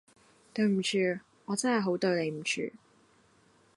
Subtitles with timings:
[0.51, 0.97] 對唔住，
[1.45, 2.71] 我真係好對你唔住